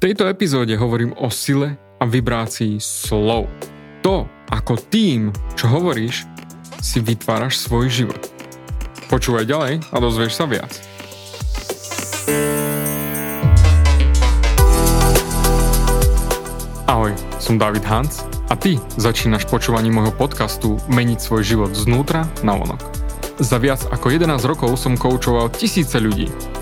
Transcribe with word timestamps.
tejto 0.00 0.24
epizóde 0.32 0.72
hovorím 0.80 1.12
o 1.20 1.28
sile 1.28 1.76
a 2.00 2.08
vibrácii 2.08 2.80
slov. 2.80 3.52
To, 4.00 4.24
ako 4.48 4.80
tým, 4.88 5.28
čo 5.52 5.68
hovoríš, 5.68 6.24
si 6.80 7.04
vytváraš 7.04 7.60
svoj 7.60 7.92
život. 7.92 8.32
Počúvaj 9.12 9.44
ďalej 9.44 9.84
a 9.92 9.96
dozvieš 10.00 10.40
sa 10.40 10.48
viac. 10.48 10.72
Ahoj, 16.88 17.12
som 17.36 17.60
David 17.60 17.84
Hans 17.84 18.24
a 18.48 18.56
ty 18.56 18.80
začínaš 18.96 19.44
počúvanie 19.52 19.92
môjho 19.92 20.16
podcastu 20.16 20.80
Meniť 20.88 21.20
svoj 21.20 21.44
život 21.44 21.76
znútra 21.76 22.24
na 22.40 22.56
vonok. 22.56 22.80
Za 23.36 23.60
viac 23.60 23.84
ako 23.92 24.16
11 24.16 24.48
rokov 24.48 24.80
som 24.80 24.96
koučoval 24.96 25.52
tisíce 25.52 26.00
ľudí 26.00 26.32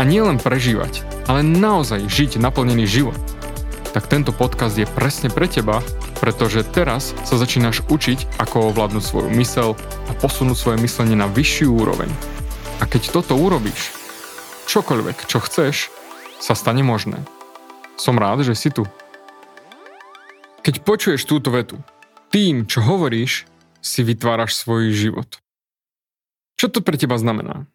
a 0.00 0.08
nielen 0.08 0.40
prežívať, 0.40 1.04
ale 1.28 1.44
naozaj 1.44 2.08
žiť 2.08 2.40
naplnený 2.40 2.88
život, 2.88 3.20
tak 3.92 4.08
tento 4.08 4.32
podcast 4.32 4.80
je 4.80 4.88
presne 4.88 5.28
pre 5.28 5.44
teba, 5.44 5.84
pretože 6.24 6.64
teraz 6.64 7.12
sa 7.28 7.36
začínaš 7.36 7.84
učiť, 7.84 8.40
ako 8.40 8.72
ovládnuť 8.72 9.04
svoju 9.04 9.28
mysel 9.36 9.76
a 10.08 10.12
posunúť 10.16 10.56
svoje 10.56 10.78
myslenie 10.80 11.20
na 11.20 11.28
vyššiu 11.28 11.68
úroveň. 11.68 12.08
A 12.80 12.88
keď 12.88 13.12
toto 13.12 13.36
urobíš, 13.36 13.92
čokoľvek, 14.72 15.28
čo 15.28 15.36
chceš, 15.44 15.92
sa 16.40 16.56
stane 16.56 16.80
možné. 16.80 17.20
Som 18.00 18.16
rád, 18.16 18.40
že 18.40 18.56
si 18.56 18.72
tu. 18.72 18.88
Keď 20.64 20.80
počuješ 20.80 21.28
túto 21.28 21.52
vetu, 21.52 21.76
tým, 22.32 22.64
čo 22.64 22.80
hovoríš, 22.80 23.44
si 23.84 24.00
vytváraš 24.00 24.56
svoj 24.56 24.96
život. 24.96 25.28
Čo 26.56 26.72
to 26.72 26.80
pre 26.80 26.96
teba 26.96 27.20
znamená? 27.20 27.68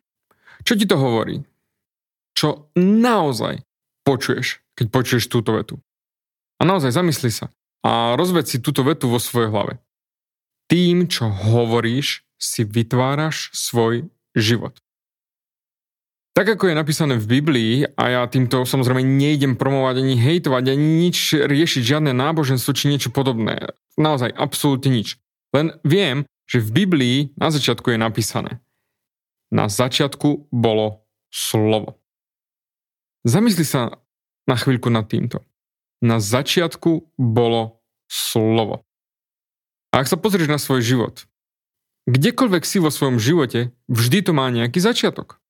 Čo 0.66 0.74
ti 0.74 0.90
to 0.90 0.98
hovorí? 0.98 1.46
Čo 2.36 2.70
naozaj 2.78 3.64
počuješ, 4.04 4.62
keď 4.76 4.86
počuješ 4.92 5.26
túto 5.32 5.56
vetu. 5.56 5.80
A 6.60 6.68
naozaj 6.68 6.94
zamysli 6.94 7.32
sa 7.32 7.50
a 7.82 8.14
rozved 8.20 8.46
si 8.46 8.60
túto 8.60 8.84
vetu 8.84 9.08
vo 9.08 9.18
svojej 9.22 9.50
hlave. 9.50 9.80
Tým, 10.70 11.06
čo 11.06 11.30
hovoríš, 11.30 12.26
si 12.36 12.66
vytváraš 12.66 13.54
svoj 13.54 14.10
život. 14.36 14.76
Tak 16.36 16.60
ako 16.60 16.68
je 16.68 16.76
napísané 16.76 17.16
v 17.16 17.40
Biblii, 17.40 17.74
a 17.96 18.04
ja 18.12 18.22
týmto 18.28 18.68
samozrejme 18.68 19.00
nejdem 19.00 19.56
promovať 19.56 20.04
ani 20.04 20.16
hejtovať, 20.20 20.64
ani 20.68 21.08
nič 21.08 21.32
riešiť, 21.32 21.80
žiadne 21.80 22.12
náboženstvo 22.12 22.76
či 22.76 22.92
niečo 22.92 23.08
podobné. 23.08 23.72
Naozaj, 23.96 24.36
absolútne 24.36 24.92
nič. 24.92 25.16
Len 25.56 25.80
viem, 25.88 26.28
že 26.44 26.60
v 26.60 26.84
Biblii 26.84 27.18
na 27.40 27.48
začiatku 27.48 27.96
je 27.96 28.00
napísané. 28.02 28.60
Na 29.48 29.72
začiatku 29.72 30.52
bolo 30.52 31.08
slovo. 31.32 32.04
Zamysli 33.26 33.66
sa 33.66 33.98
na 34.46 34.54
chvíľku 34.54 34.94
nad 34.94 35.10
týmto. 35.10 35.42
Na 35.98 36.22
začiatku 36.22 37.18
bolo 37.18 37.82
slovo. 38.06 38.86
A 39.90 40.06
ak 40.06 40.08
sa 40.08 40.22
pozrieš 40.22 40.46
na 40.46 40.62
svoj 40.62 40.86
život, 40.86 41.26
kdekoľvek 42.06 42.62
si 42.62 42.78
vo 42.78 42.94
svojom 42.94 43.18
živote, 43.18 43.74
vždy 43.90 44.30
to 44.30 44.32
má 44.38 44.46
nejaký 44.54 44.78
začiatok. 44.78 45.42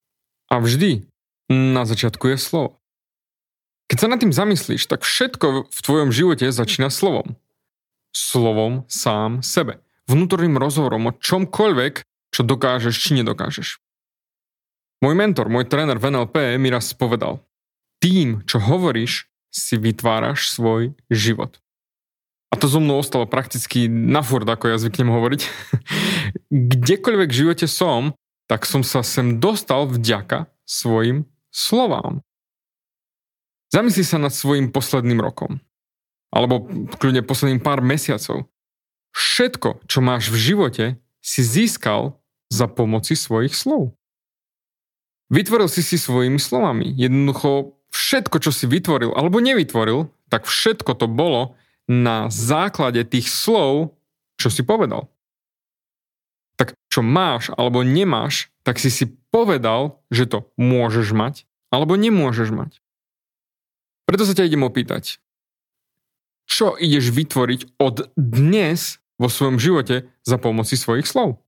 A 0.47 0.64
vždy 0.64 1.03
na 1.52 1.84
začiatku 1.84 2.31
je 2.31 2.38
slovo. 2.40 2.80
Keď 3.91 3.97
sa 4.00 4.08
nad 4.08 4.24
tým 4.24 4.31
zamyslíš, 4.31 4.88
tak 4.88 5.03
všetko 5.03 5.68
v 5.68 5.80
tvojom 5.84 6.09
živote 6.16 6.47
začína 6.50 6.88
slovom. 6.88 7.35
Slovom 8.16 8.88
sám 8.88 9.44
sebe. 9.44 9.84
Vnútorným 10.08 10.56
rozhovorom 10.56 11.12
o 11.12 11.18
čomkoľvek, 11.18 12.08
čo 12.31 12.41
dokážeš 12.47 12.96
či 12.96 13.19
nedokážeš. 13.19 13.84
Môj 15.03 15.16
mentor, 15.19 15.52
môj 15.52 15.68
tréner 15.68 16.00
v 16.00 16.08
NLP 16.08 16.56
mi 16.56 16.72
raz 16.72 16.96
povedal, 16.96 17.44
tým, 18.05 18.45
čo 18.45 18.61
hovoríš, 18.61 19.25
si 19.49 19.81
vytváraš 19.81 20.53
svoj 20.53 20.93
život. 21.09 21.57
A 22.53 22.59
to 22.61 22.69
zo 22.69 22.77
mnou 22.77 23.01
ostalo 23.01 23.25
prakticky 23.25 23.89
na 23.89 24.21
furt, 24.21 24.45
ako 24.45 24.69
ja 24.69 24.77
zvyknem 24.77 25.09
hovoriť. 25.09 25.41
Kdekoľvek 26.77 27.29
v 27.33 27.39
živote 27.41 27.66
som, 27.66 28.13
tak 28.45 28.69
som 28.69 28.85
sa 28.85 29.01
sem 29.01 29.41
dostal 29.41 29.89
vďaka 29.89 30.45
svojim 30.69 31.25
slovám. 31.49 32.21
Zamysli 33.73 34.05
sa 34.05 34.22
nad 34.22 34.29
svojim 34.29 34.69
posledným 34.69 35.17
rokom. 35.17 35.57
Alebo 36.29 36.69
kľudne 37.01 37.25
posledným 37.25 37.63
pár 37.63 37.81
mesiacov. 37.81 38.45
Všetko, 39.17 39.81
čo 39.89 39.99
máš 40.05 40.29
v 40.29 40.37
živote, 40.53 40.85
si 41.25 41.41
získal 41.41 42.22
za 42.53 42.69
pomoci 42.69 43.17
svojich 43.17 43.57
slov. 43.57 43.97
Vytvoril 45.33 45.66
si 45.66 45.81
si 45.81 45.97
svojimi 45.97 46.37
slovami. 46.37 46.93
Jednoducho 46.93 47.75
všetko, 47.95 48.44
čo 48.44 48.51
si 48.51 48.67
vytvoril 48.67 49.16
alebo 49.16 49.39
nevytvoril, 49.39 50.11
tak 50.28 50.44
všetko 50.44 51.00
to 51.00 51.07
bolo 51.07 51.56
na 51.88 52.28
základe 52.28 53.07
tých 53.07 53.31
slov, 53.31 53.95
čo 54.35 54.51
si 54.51 54.67
povedal. 54.67 55.07
Tak 56.59 56.75
čo 56.91 57.00
máš 57.00 57.55
alebo 57.55 57.88
nemáš, 57.88 58.51
tak 58.67 58.84
si 58.84 58.91
si 58.91 59.07
povedal, 59.31 60.03
že 60.11 60.28
to 60.28 60.51
môžeš 60.59 61.16
mať 61.16 61.47
alebo 61.72 61.95
nemôžeš 61.95 62.51
mať. 62.51 62.84
Preto 64.05 64.28
sa 64.28 64.35
ťa 64.35 64.47
idem 64.51 64.67
opýtať. 64.67 65.23
Čo 66.45 66.78
ideš 66.78 67.09
vytvoriť 67.09 67.81
od 67.81 68.11
dnes 68.13 69.01
vo 69.17 69.31
svojom 69.31 69.57
živote 69.57 70.05
za 70.22 70.38
pomoci 70.38 70.78
svojich 70.78 71.09
slov? 71.09 71.41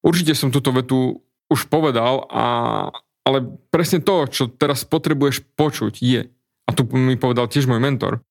Určite 0.00 0.32
som 0.38 0.54
túto 0.54 0.70
vetu 0.72 1.20
už 1.50 1.66
povedal 1.68 2.24
a 2.30 2.44
ale 3.26 3.42
presne 3.74 3.98
to, 3.98 4.30
čo 4.30 4.46
teraz 4.46 4.86
potrebuješ 4.86 5.42
počuť, 5.58 5.98
je, 5.98 6.30
a 6.66 6.70
tu 6.70 6.86
mi 6.94 7.18
povedal 7.18 7.50
tiež 7.50 7.66
môj 7.66 7.82
mentor, 7.82 8.22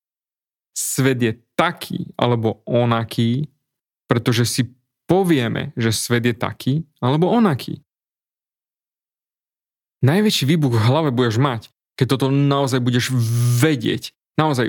svet 0.72 1.20
je 1.20 1.36
taký 1.60 2.16
alebo 2.16 2.64
onaký, 2.64 3.52
pretože 4.08 4.48
si 4.48 4.64
povieme, 5.06 5.76
že 5.76 5.92
svet 5.92 6.24
je 6.24 6.36
taký 6.36 6.74
alebo 7.04 7.28
onaký. 7.28 7.84
Najväčší 10.06 10.46
výbuch 10.48 10.76
v 10.76 10.86
hlave 10.86 11.10
budeš 11.12 11.42
mať, 11.42 11.62
keď 12.00 12.06
toto 12.16 12.28
naozaj 12.32 12.80
budeš 12.80 13.12
vedieť. 13.60 14.16
Naozaj 14.36 14.68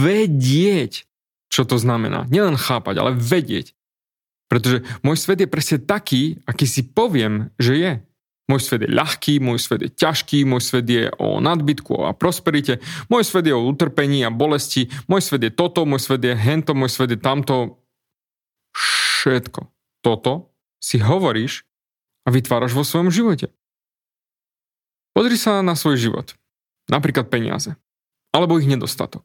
vedieť, 0.00 1.04
čo 1.52 1.68
to 1.68 1.76
znamená. 1.76 2.24
Nielen 2.32 2.56
chápať, 2.56 2.96
ale 2.98 3.12
vedieť. 3.12 3.76
Pretože 4.48 4.82
môj 5.04 5.20
svet 5.20 5.44
je 5.44 5.48
presne 5.48 5.78
taký, 5.78 6.40
aký 6.48 6.64
si 6.64 6.80
poviem, 6.84 7.52
že 7.60 7.74
je. 7.76 7.92
Môj 8.44 8.60
svet 8.60 8.84
je 8.84 8.90
ľahký, 8.92 9.40
môj 9.40 9.56
svet 9.56 9.80
je 9.80 9.90
ťažký, 9.90 10.44
môj 10.44 10.60
svet 10.60 10.84
je 10.84 11.08
o 11.16 11.40
nadbytku 11.40 11.96
a 12.04 12.12
prosperite, 12.12 12.76
môj 13.08 13.24
svet 13.24 13.48
je 13.48 13.56
o 13.56 13.64
utrpení 13.64 14.20
a 14.20 14.28
bolesti, 14.28 14.92
môj 15.08 15.24
svet 15.24 15.48
je 15.48 15.52
toto, 15.52 15.88
môj 15.88 16.04
svet 16.04 16.20
je 16.20 16.36
hento, 16.36 16.76
môj 16.76 16.92
svet 16.92 17.16
je 17.16 17.18
tamto. 17.20 17.80
Všetko 18.76 19.72
toto 20.04 20.52
si 20.76 21.00
hovoríš 21.00 21.64
a 22.28 22.28
vytváraš 22.28 22.76
vo 22.76 22.84
svojom 22.84 23.08
živote. 23.08 23.48
Pozri 25.16 25.40
sa 25.40 25.64
na 25.64 25.72
svoj 25.72 25.96
život, 25.96 26.36
napríklad 26.92 27.32
peniaze, 27.32 27.80
alebo 28.36 28.60
ich 28.60 28.68
nedostatok. 28.68 29.24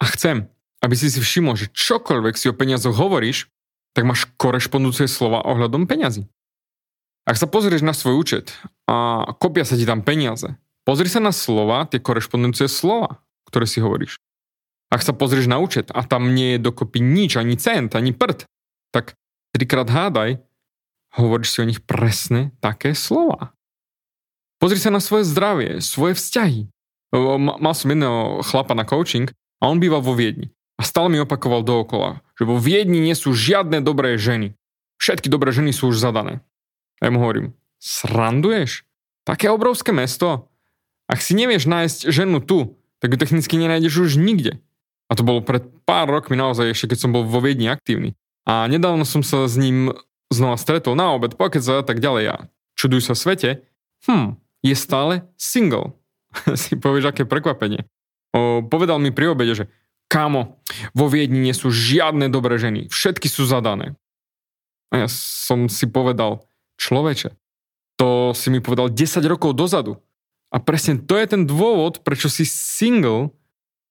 A 0.00 0.08
chcem, 0.08 0.48
aby 0.80 0.94
si 0.96 1.12
si 1.12 1.20
všimol, 1.20 1.60
že 1.60 1.68
čokoľvek 1.74 2.34
si 2.40 2.48
o 2.48 2.56
peniazoch 2.56 2.96
hovoríš, 2.96 3.52
tak 3.92 4.06
máš 4.08 4.30
korešpondujúce 4.38 5.10
slova 5.10 5.44
ohľadom 5.44 5.84
peňazí. 5.90 6.24
Ak 7.28 7.36
sa 7.36 7.44
pozrieš 7.44 7.84
na 7.84 7.92
svoj 7.92 8.24
účet 8.24 8.56
a 8.88 9.28
kopia 9.36 9.68
sa 9.68 9.76
ti 9.76 9.84
tam 9.84 10.00
peniaze, 10.00 10.56
pozri 10.88 11.12
sa 11.12 11.20
na 11.20 11.28
slova, 11.28 11.84
tie 11.84 12.00
korešpondujúce 12.00 12.72
slova, 12.72 13.20
ktoré 13.44 13.68
si 13.68 13.84
hovoríš. 13.84 14.16
Ak 14.88 15.04
sa 15.04 15.12
pozrieš 15.12 15.44
na 15.44 15.60
účet 15.60 15.92
a 15.92 16.00
tam 16.08 16.32
nie 16.32 16.56
je 16.56 16.64
dokopy 16.64 17.04
nič, 17.04 17.36
ani 17.36 17.60
cent, 17.60 17.92
ani 17.92 18.16
prd, 18.16 18.48
tak 18.96 19.12
trikrát 19.52 19.92
hádaj, 19.92 20.40
hovoríš 21.20 21.52
si 21.52 21.58
o 21.60 21.68
nich 21.68 21.84
presne 21.84 22.56
také 22.64 22.96
slova. 22.96 23.52
Pozri 24.56 24.80
sa 24.80 24.88
na 24.88 25.04
svoje 25.04 25.28
zdravie, 25.28 25.84
svoje 25.84 26.16
vzťahy. 26.16 26.72
Mal 27.36 27.74
som 27.76 27.92
jedného 27.92 28.40
chlapa 28.40 28.72
na 28.72 28.88
coaching 28.88 29.28
a 29.60 29.68
on 29.68 29.76
býval 29.76 30.00
vo 30.00 30.16
Viedni. 30.16 30.48
A 30.80 30.82
stále 30.88 31.12
mi 31.12 31.20
opakoval 31.20 31.60
dookola, 31.60 32.24
že 32.40 32.48
vo 32.48 32.56
Viedni 32.56 33.04
nie 33.04 33.12
sú 33.12 33.36
žiadne 33.36 33.84
dobré 33.84 34.16
ženy. 34.16 34.56
Všetky 34.96 35.28
dobré 35.28 35.52
ženy 35.52 35.76
sú 35.76 35.92
už 35.92 36.00
zadané. 36.00 36.40
Ja 36.98 37.10
mu 37.10 37.22
hovorím, 37.22 37.54
sranduješ? 37.78 38.82
Také 39.22 39.52
obrovské 39.52 39.94
mesto? 39.94 40.50
Ak 41.08 41.24
si 41.24 41.32
nevieš 41.32 41.70
nájsť 41.70 41.98
ženu 42.10 42.42
tu, 42.42 42.76
tak 42.98 43.14
ju 43.14 43.18
technicky 43.20 43.54
nenájdeš 43.56 44.10
už 44.10 44.20
nikde. 44.20 44.58
A 45.08 45.16
to 45.16 45.24
bolo 45.24 45.40
pred 45.40 45.64
pár 45.88 46.10
rokmi 46.10 46.36
naozaj, 46.36 46.74
ešte 46.74 46.92
keď 46.92 46.98
som 47.00 47.10
bol 47.14 47.24
vo 47.24 47.40
Viedni 47.40 47.70
aktívny. 47.70 48.12
A 48.44 48.68
nedávno 48.68 49.08
som 49.08 49.24
sa 49.24 49.48
s 49.48 49.56
ním 49.56 49.92
znova 50.28 50.60
stretol 50.60 50.96
na 50.98 51.16
obed, 51.16 51.36
pokec 51.36 51.64
a 51.64 51.80
tak 51.80 52.00
ďalej. 52.00 52.24
A 52.32 52.36
čuduj 52.76 53.08
sa 53.08 53.16
svete, 53.16 53.64
hm, 54.04 54.36
je 54.60 54.74
stále 54.76 55.24
single. 55.40 55.96
si 56.60 56.76
povieš, 56.76 57.14
aké 57.14 57.22
prekvapenie. 57.24 57.88
O, 58.36 58.60
povedal 58.60 59.00
mi 59.00 59.08
pri 59.08 59.32
obede, 59.32 59.56
že 59.56 59.64
kámo, 60.12 60.60
vo 60.92 61.06
Viedni 61.08 61.40
nie 61.40 61.56
sú 61.56 61.72
žiadne 61.72 62.28
dobré 62.28 62.60
ženy, 62.60 62.88
všetky 62.92 63.28
sú 63.28 63.48
zadané. 63.48 63.96
A 64.88 65.04
ja 65.04 65.08
som 65.08 65.68
si 65.68 65.84
povedal, 65.84 66.44
človeče, 66.78 67.34
to 67.98 68.32
si 68.32 68.48
mi 68.54 68.62
povedal 68.62 68.94
10 68.94 69.20
rokov 69.26 69.58
dozadu. 69.58 69.98
A 70.48 70.62
presne 70.62 70.96
to 70.96 71.18
je 71.18 71.26
ten 71.28 71.44
dôvod, 71.44 72.00
prečo 72.00 72.32
si 72.32 72.48
single, 72.48 73.34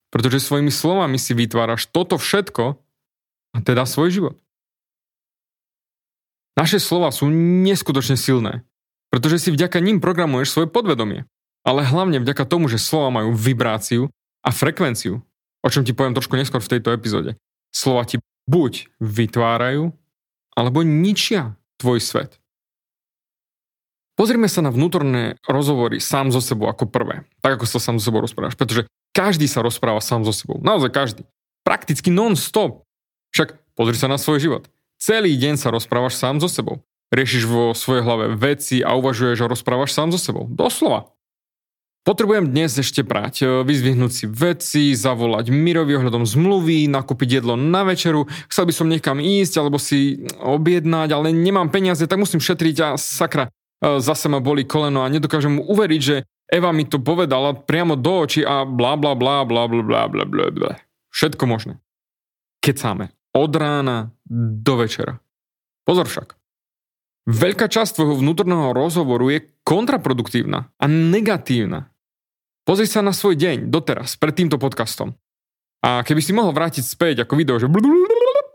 pretože 0.09 0.41
svojimi 0.41 0.71
slovami 0.73 1.21
si 1.21 1.35
vytváraš 1.37 1.85
toto 1.91 2.17
všetko 2.17 2.79
a 3.53 3.57
teda 3.61 3.85
svoj 3.85 4.09
život. 4.09 4.35
Naše 6.57 6.81
slova 6.81 7.13
sú 7.13 7.29
neskutočne 7.29 8.17
silné, 8.17 8.65
pretože 9.13 9.45
si 9.45 9.49
vďaka 9.53 9.77
ním 9.77 10.01
programuješ 10.01 10.57
svoje 10.57 10.67
podvedomie. 10.73 11.29
Ale 11.61 11.85
hlavne 11.85 12.23
vďaka 12.23 12.47
tomu, 12.49 12.71
že 12.71 12.81
slova 12.81 13.13
majú 13.13 13.35
vibráciu 13.35 14.09
a 14.41 14.49
frekvenciu, 14.49 15.21
o 15.61 15.67
čom 15.69 15.85
ti 15.85 15.93
poviem 15.93 16.15
trošku 16.17 16.33
neskôr 16.33 16.63
v 16.63 16.71
tejto 16.79 16.95
epizóde. 16.95 17.37
Slova 17.69 18.07
ti 18.07 18.17
buď 18.49 18.89
vytvárajú, 18.97 19.93
alebo 20.57 20.81
ničia 20.81 21.59
tvoj 21.77 22.01
svet. 22.01 22.41
Pozrime 24.17 24.49
sa 24.49 24.65
na 24.65 24.73
vnútorné 24.73 25.37
rozhovory 25.45 26.01
sám 26.01 26.33
so 26.33 26.41
sebou 26.41 26.65
ako 26.65 26.89
prvé. 26.89 27.29
Tak 27.45 27.61
ako 27.61 27.69
sa 27.69 27.77
sám 27.77 28.01
so 28.01 28.09
sebou 28.09 28.25
rozprávaš. 28.25 28.57
Pretože 28.57 28.89
každý 29.13 29.45
sa 29.45 29.61
rozpráva 29.61 30.01
sám 30.01 30.25
so 30.25 30.33
sebou. 30.33 30.57
Naozaj 30.57 30.89
každý. 30.89 31.21
Prakticky 31.61 32.09
non-stop. 32.09 32.81
Však 33.37 33.61
pozri 33.77 33.93
sa 33.93 34.09
na 34.09 34.17
svoj 34.17 34.41
život. 34.41 34.63
Celý 34.97 35.37
deň 35.37 35.61
sa 35.61 35.69
rozprávaš 35.69 36.17
sám 36.17 36.41
so 36.41 36.49
sebou. 36.49 36.81
Riešiš 37.13 37.45
vo 37.45 37.77
svojej 37.77 38.01
hlave 38.01 38.33
veci 38.33 38.81
a 38.81 38.97
uvažuješ 38.97 39.37
a 39.45 39.51
rozprávaš 39.53 39.93
sám 39.93 40.09
so 40.09 40.17
sebou. 40.17 40.49
Doslova. 40.49 41.13
Potrebujem 42.01 42.47
dnes 42.49 42.71
ešte 42.71 43.03
prať, 43.03 43.43
e, 43.43 43.67
vyzvihnúť 43.67 44.11
si 44.15 44.25
veci, 44.31 44.95
zavolať 44.95 45.51
Mirovi 45.51 45.91
ohľadom 45.99 46.23
zmluvy, 46.23 46.87
nakúpiť 46.87 47.43
jedlo 47.43 47.59
na 47.59 47.83
večeru, 47.83 48.31
chcel 48.47 48.63
by 48.63 48.71
som 48.71 48.87
niekam 48.87 49.19
ísť 49.19 49.59
alebo 49.59 49.75
si 49.75 50.23
objednať, 50.39 51.11
ale 51.11 51.35
nemám 51.35 51.67
peniaze, 51.67 52.07
tak 52.07 52.15
musím 52.15 52.39
šetriť 52.39 52.75
a 52.79 52.89
sakra, 52.95 53.51
zase 53.81 54.25
ma 54.29 54.41
boli 54.41 54.65
koleno 54.65 55.05
a 55.05 55.11
nedokážem 55.11 55.59
mu 55.59 55.63
uveriť, 55.69 56.01
že 56.01 56.25
Eva 56.47 56.71
mi 56.71 56.87
to 56.87 57.03
povedala 57.03 57.53
priamo 57.53 57.99
do 57.99 58.23
očí 58.23 58.41
a 58.41 58.63
bla 58.63 58.95
bla 58.95 59.13
bla 59.13 59.43
bla 59.43 59.67
bla 59.67 59.83
bla 59.83 60.07
bla 60.07 60.23
bla 60.25 60.47
bla. 60.49 60.71
Všetko 61.11 61.43
možné. 61.43 61.79
Kecáme. 62.63 63.11
Od 63.35 63.51
rána 63.53 64.15
do 64.63 64.73
večera. 64.79 65.19
Pozor 65.83 66.07
však. 66.07 66.35
Veľká 67.27 67.67
časť 67.67 67.99
tvojho 67.99 68.23
vnútorného 68.23 68.71
rozhovoru 68.71 69.27
je 69.27 69.43
kontraproduktívna 69.67 70.71
a 70.79 70.85
negatívna. 70.87 71.91
Pozri 72.63 72.87
sa 72.87 73.03
na 73.03 73.11
svoj 73.11 73.35
deň 73.35 73.67
doteraz, 73.67 74.15
pred 74.15 74.31
týmto 74.31 74.55
podcastom. 74.55 75.15
A 75.83 76.03
keby 76.03 76.23
si 76.23 76.31
mohol 76.31 76.55
vrátiť 76.55 76.83
späť 76.83 77.15
ako 77.23 77.35
video, 77.35 77.59
že 77.59 77.67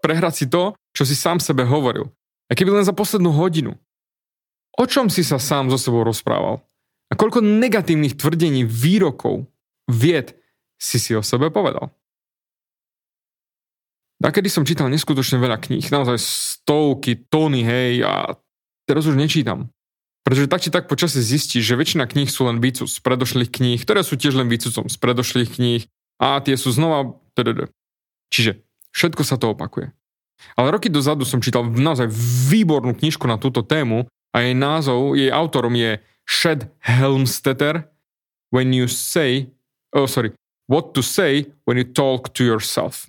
prehrať 0.01 0.35
si 0.35 0.47
to, 0.49 0.73
čo 0.97 1.05
si 1.05 1.17
sám 1.17 1.41
sebe 1.41 1.69
hovoril. 1.69 2.09
A 2.49 2.57
keby 2.57 2.81
len 2.81 2.85
za 2.85 2.97
poslednú 2.97 3.33
hodinu. 3.33 3.77
O 4.81 4.85
čom 4.89 5.13
si 5.13 5.21
sa 5.21 5.37
sám 5.37 5.69
so 5.69 5.77
sebou 5.77 6.01
rozprával? 6.07 6.65
A 7.13 7.19
koľko 7.19 7.45
negatívnych 7.45 8.17
tvrdení, 8.17 8.65
výrokov, 8.65 9.45
vied 9.85 10.33
si 10.81 10.97
si 10.97 11.13
o 11.13 11.21
sebe 11.21 11.53
povedal? 11.53 11.93
kedy 14.23 14.49
som 14.49 14.63
čítal 14.63 14.87
neskutočne 14.87 15.43
veľa 15.43 15.59
kníh, 15.59 15.83
naozaj 15.91 16.15
stovky, 16.15 17.27
tóny, 17.27 17.67
hej, 17.67 18.07
a 18.07 18.39
teraz 18.87 19.03
už 19.05 19.19
nečítam. 19.19 19.69
Pretože 20.23 20.47
tak 20.47 20.63
či 20.63 20.71
tak 20.71 20.87
počasie 20.87 21.19
zistíš, 21.19 21.67
že 21.67 21.75
väčšina 21.75 22.07
kníh 22.07 22.31
sú 22.31 22.47
len 22.47 22.63
výcud 22.63 22.87
z 22.87 23.03
predošlých 23.03 23.51
kníh, 23.51 23.83
ktoré 23.83 24.07
sú 24.07 24.15
tiež 24.15 24.39
len 24.39 24.47
výcudcom 24.47 24.87
z 24.87 24.97
predošlých 25.03 25.51
kníh 25.59 25.83
a 26.23 26.39
tie 26.39 26.55
sú 26.55 26.71
znova... 26.71 27.19
Čiže 28.31 28.63
všetko 28.95 29.27
sa 29.27 29.35
to 29.35 29.51
opakuje. 29.51 29.91
Ale 30.55 30.71
roky 30.71 30.87
dozadu 30.87 31.27
som 31.27 31.43
čítal 31.43 31.67
naozaj 31.67 32.07
výbornú 32.47 32.95
knižku 32.95 33.27
na 33.27 33.43
túto 33.43 33.67
tému 33.67 34.07
a 34.33 34.37
jej 34.41 34.57
názov, 34.57 35.15
jej 35.15 35.29
autorom 35.29 35.77
je 35.77 36.01
Shed 36.25 36.73
Helmstetter 36.81 37.93
When 38.53 38.77
you 38.77 38.87
say... 38.87 39.49
Oh, 39.97 40.05
sorry. 40.05 40.37
What 40.69 40.93
to 40.95 41.03
say 41.03 41.49
when 41.65 41.81
you 41.81 41.89
talk 41.89 42.37
to 42.37 42.45
yourself. 42.45 43.09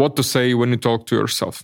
what 0.00 0.16
to 0.16 0.24
say 0.24 0.56
when 0.56 0.72
you 0.72 0.80
talk 0.80 1.04
to 1.06 1.14
yourself. 1.14 1.62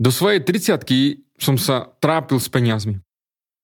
Do 0.00 0.10
svojej 0.10 0.40
30 0.40 1.20
som 1.36 1.60
sa 1.60 1.92
trápil 2.00 2.40
s 2.40 2.48
peniazmi. 2.48 2.96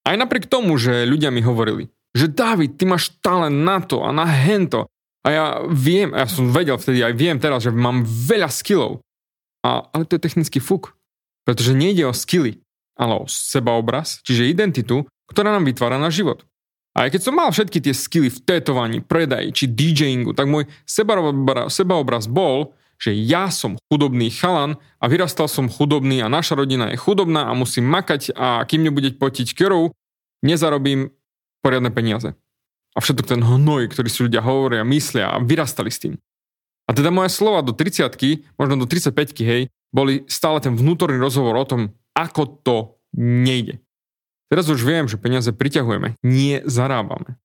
Aj 0.04 0.12
napriek 0.14 0.46
tomu, 0.46 0.76
že 0.76 1.08
ľudia 1.08 1.32
mi 1.32 1.40
hovorili, 1.42 1.88
že 2.12 2.28
David, 2.30 2.78
ty 2.78 2.86
máš 2.86 3.10
talent 3.24 3.64
na 3.64 3.80
to 3.82 4.04
a 4.04 4.12
na 4.12 4.28
hento 4.28 4.86
a 5.26 5.28
ja 5.28 5.60
viem, 5.66 6.14
ja 6.14 6.24
som 6.24 6.48
vedel 6.48 6.78
vtedy, 6.78 7.02
aj 7.02 7.14
viem 7.18 7.36
teraz, 7.36 7.66
že 7.66 7.74
mám 7.74 8.06
veľa 8.06 8.48
skillov. 8.48 9.02
A, 9.66 9.82
ale 9.90 10.06
to 10.06 10.14
je 10.16 10.24
technický 10.24 10.62
fuk. 10.62 10.94
Pretože 11.44 11.76
nejde 11.76 12.08
o 12.08 12.16
skilly, 12.16 12.64
ale 12.96 13.20
o 13.20 13.28
sebaobraz, 13.28 14.24
čiže 14.24 14.48
identitu, 14.48 15.04
ktorá 15.28 15.52
nám 15.52 15.68
vytvára 15.68 16.00
náš 16.00 16.24
život. 16.24 16.48
A 16.96 17.06
aj 17.06 17.14
keď 17.14 17.20
som 17.24 17.34
mal 17.36 17.50
všetky 17.52 17.78
tie 17.84 17.94
skilly 17.94 18.30
v 18.32 18.42
tétovaní, 18.42 18.98
predaji 19.04 19.54
či 19.54 19.64
DJingu, 19.70 20.34
tak 20.34 20.50
môj 20.50 20.66
sebaobraz, 20.88 22.26
bol, 22.26 22.74
že 22.98 23.14
ja 23.14 23.52
som 23.54 23.78
chudobný 23.86 24.32
chalan 24.34 24.74
a 24.98 25.06
vyrastal 25.06 25.46
som 25.46 25.70
chudobný 25.70 26.18
a 26.24 26.32
naša 26.32 26.58
rodina 26.58 26.90
je 26.90 26.98
chudobná 26.98 27.46
a 27.46 27.54
musím 27.54 27.86
makať 27.86 28.34
a 28.34 28.66
kým 28.66 28.82
nebude 28.82 29.14
potiť 29.14 29.54
kerov, 29.54 29.94
nezarobím 30.42 31.14
poriadne 31.62 31.94
peniaze 31.94 32.34
a 32.94 32.98
všetok 32.98 33.30
ten 33.30 33.38
hnoj, 33.38 33.94
ktorý 33.94 34.10
si 34.10 34.26
ľudia 34.26 34.42
hovoria, 34.42 34.82
myslia 34.82 35.30
a 35.30 35.38
vyrastali 35.38 35.86
s 35.86 36.02
tým. 36.02 36.18
A 36.90 36.96
teda 36.96 37.14
moje 37.14 37.30
slova 37.30 37.62
do 37.62 37.70
30 37.70 38.10
možno 38.58 38.74
do 38.82 38.86
35 38.90 39.38
hej, 39.38 39.70
boli 39.94 40.26
stále 40.26 40.58
ten 40.58 40.74
vnútorný 40.74 41.14
rozhovor 41.22 41.54
o 41.62 41.68
tom, 41.68 41.94
ako 42.18 42.58
to 42.66 42.76
nejde. 43.14 43.78
Teraz 44.48 44.68
už 44.72 44.80
viem, 44.80 45.04
že 45.04 45.20
peniaze 45.20 45.52
priťahujeme, 45.52 46.16
nie 46.24 46.64
zarábame. 46.64 47.36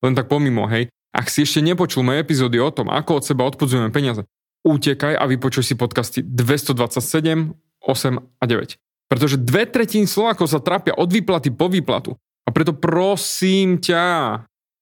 Len 0.00 0.16
tak 0.16 0.32
pomimo, 0.32 0.64
hej, 0.68 0.88
ak 1.12 1.32
si 1.32 1.44
ešte 1.44 1.64
nepočul 1.64 2.04
moje 2.04 2.20
epizódy 2.20 2.60
o 2.60 2.72
tom, 2.72 2.92
ako 2.92 3.20
od 3.20 3.24
seba 3.24 3.48
odpudzujeme 3.48 3.92
peniaze, 3.92 4.28
utekaj 4.64 5.16
a 5.16 5.24
vypočuj 5.24 5.72
si 5.72 5.74
podcasty 5.76 6.20
227, 6.24 7.56
8 7.80 8.20
a 8.20 8.44
9. 8.44 8.76
Pretože 9.06 9.36
dve 9.38 9.64
tretiny 9.70 10.10
Slovákov 10.10 10.50
sa 10.50 10.58
trápia 10.58 10.96
od 10.98 11.08
výplaty 11.08 11.54
po 11.54 11.70
výplatu. 11.70 12.18
A 12.46 12.50
preto 12.50 12.74
prosím 12.74 13.78
ťa, 13.78 14.04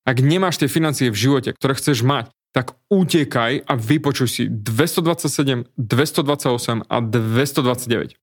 ak 0.04 0.16
nemáš 0.20 0.60
tie 0.60 0.68
financie 0.68 1.12
v 1.12 1.16
živote, 1.16 1.52
ktoré 1.52 1.76
chceš 1.76 2.00
mať, 2.04 2.32
tak 2.54 2.78
utekaj 2.86 3.66
a 3.66 3.72
vypočuj 3.74 4.28
si 4.30 4.42
227, 4.46 5.74
228 5.74 6.86
a 6.86 6.96
229. 7.02 8.14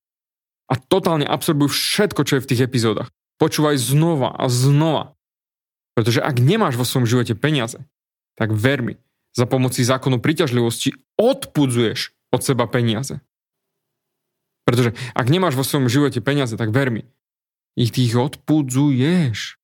A 0.72 0.74
totálne 0.80 1.28
absorbuj 1.28 1.68
všetko, 1.68 2.22
čo 2.24 2.40
je 2.40 2.44
v 2.48 2.50
tých 2.50 2.64
epizódach. 2.64 3.12
Počúvaj 3.42 3.82
znova 3.82 4.30
a 4.38 4.46
znova. 4.54 5.18
Pretože 5.98 6.22
ak 6.22 6.38
nemáš 6.38 6.78
vo 6.78 6.86
svojom 6.86 7.10
živote 7.10 7.34
peniaze, 7.34 7.82
tak 8.38 8.54
ver 8.54 8.86
mi, 8.86 9.02
za 9.34 9.50
pomoci 9.50 9.82
zákonu 9.82 10.22
príťažlivosti 10.22 10.94
odpudzuješ 11.18 12.14
od 12.30 12.42
seba 12.46 12.70
peniaze. 12.70 13.18
Pretože 14.70 14.94
ak 15.18 15.26
nemáš 15.26 15.58
vo 15.58 15.66
svojom 15.66 15.90
živote 15.90 16.22
peniaze, 16.22 16.54
tak 16.54 16.70
ver 16.70 16.94
mi, 16.94 17.10
ich 17.74 17.90
tých 17.90 18.14
odpudzuješ. 18.14 19.58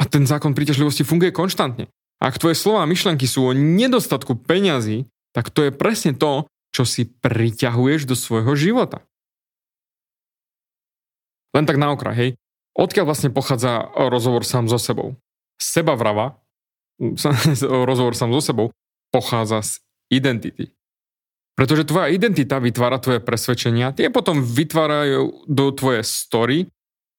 A 0.00 0.08
ten 0.08 0.24
zákon 0.24 0.56
príťažlivosti 0.56 1.04
funguje 1.04 1.36
konštantne. 1.36 1.92
Ak 2.16 2.40
tvoje 2.40 2.56
slova 2.56 2.80
a 2.80 2.88
myšlenky 2.88 3.28
sú 3.28 3.52
o 3.52 3.52
nedostatku 3.52 4.40
peňazí, 4.40 5.04
tak 5.36 5.52
to 5.52 5.68
je 5.68 5.72
presne 5.74 6.16
to, 6.16 6.48
čo 6.72 6.88
si 6.88 7.04
priťahuješ 7.04 8.08
do 8.08 8.16
svojho 8.16 8.56
života. 8.56 9.04
Len 11.56 11.64
tak 11.64 11.80
na 11.80 11.88
okraj, 11.88 12.12
hej. 12.12 12.30
Odkiaľ 12.76 13.08
vlastne 13.08 13.32
pochádza 13.32 13.88
rozhovor 13.96 14.44
sám 14.44 14.68
so 14.68 14.76
sebou? 14.76 15.16
Seba 15.56 15.96
vrava, 15.96 16.36
rozhovor 17.88 18.12
sám 18.12 18.36
so 18.36 18.44
sebou, 18.44 18.66
pochádza 19.08 19.64
z 19.64 19.72
identity. 20.12 20.76
Pretože 21.56 21.88
tvoja 21.88 22.12
identita 22.12 22.60
vytvára 22.60 23.00
tvoje 23.00 23.24
presvedčenia, 23.24 23.96
tie 23.96 24.12
potom 24.12 24.44
vytvárajú 24.44 25.48
do 25.48 25.72
tvoje 25.72 26.04
story 26.04 26.68